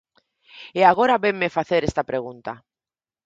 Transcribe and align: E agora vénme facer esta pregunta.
E 0.79 0.81
agora 0.91 1.21
vénme 1.25 1.55
facer 1.57 1.81
esta 1.83 2.07
pregunta. 2.09 2.51